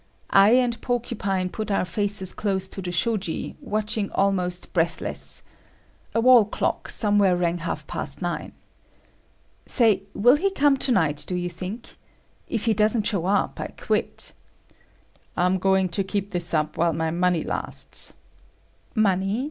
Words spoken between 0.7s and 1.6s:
Porcupine